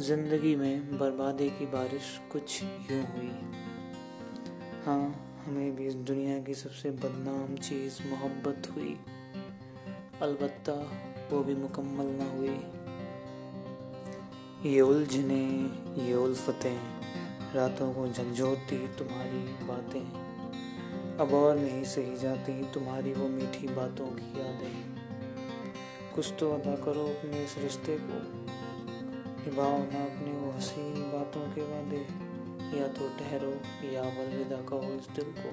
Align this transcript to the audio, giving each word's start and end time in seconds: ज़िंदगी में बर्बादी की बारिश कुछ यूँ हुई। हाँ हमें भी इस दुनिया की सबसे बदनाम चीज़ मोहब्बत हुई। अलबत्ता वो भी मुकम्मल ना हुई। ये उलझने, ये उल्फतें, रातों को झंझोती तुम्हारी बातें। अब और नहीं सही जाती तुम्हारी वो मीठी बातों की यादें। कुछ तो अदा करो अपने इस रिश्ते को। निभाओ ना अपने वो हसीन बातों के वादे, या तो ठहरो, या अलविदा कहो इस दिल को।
ज़िंदगी 0.00 0.56
में 0.56 0.98
बर्बादी 0.98 1.50
की 1.50 1.66
बारिश 1.66 2.20
कुछ 2.32 2.62
यूँ 2.62 3.02
हुई। 3.02 3.30
हाँ 4.84 5.36
हमें 5.46 5.76
भी 5.76 5.86
इस 5.86 5.94
दुनिया 5.94 6.38
की 6.38 6.54
सबसे 6.54 6.90
बदनाम 6.90 7.56
चीज़ 7.56 8.08
मोहब्बत 8.08 8.68
हुई। 8.76 8.96
अलबत्ता 10.22 10.72
वो 11.32 11.44
भी 11.44 11.54
मुकम्मल 11.54 12.06
ना 12.06 12.30
हुई। 12.30 12.56
ये 14.72 14.80
उलझने, 14.80 15.42
ये 16.04 16.14
उल्फतें, 16.14 16.80
रातों 17.54 17.94
को 17.94 18.08
झंझोती 18.08 18.88
तुम्हारी 18.88 19.66
बातें। 19.66 21.16
अब 21.16 21.34
और 21.34 21.58
नहीं 21.58 21.84
सही 21.84 22.16
जाती 22.16 22.72
तुम्हारी 22.72 23.12
वो 23.12 23.28
मीठी 23.28 23.66
बातों 23.66 24.06
की 24.06 24.40
यादें। 24.40 24.96
कुछ 26.14 26.32
तो 26.40 26.52
अदा 26.52 26.76
करो 26.76 27.06
अपने 27.06 27.44
इस 27.44 27.58
रिश्ते 27.58 27.98
को। 28.00 28.59
निभाओ 29.40 29.78
ना 29.78 30.04
अपने 30.04 30.32
वो 30.32 30.50
हसीन 30.52 31.12
बातों 31.12 31.42
के 31.50 31.62
वादे, 31.62 32.06
या 32.78 32.88
तो 32.88 33.08
ठहरो, 33.08 33.52
या 33.92 34.02
अलविदा 34.02 34.56
कहो 34.56 34.92
इस 34.92 35.08
दिल 35.08 35.34
को। 35.38 35.50